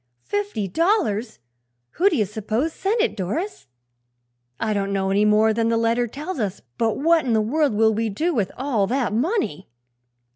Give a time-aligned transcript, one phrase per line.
[0.25, 1.37] "Fifty dollars!
[1.91, 3.67] Who do you s'pose sent it, Doris?"
[4.59, 7.75] "I don't know any more than the letter tells us; but what in the world
[7.75, 9.69] will we do with all that money?"